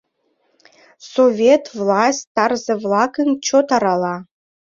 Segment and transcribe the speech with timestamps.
[1.13, 4.15] Совет власть тарзе-влакым чот арала.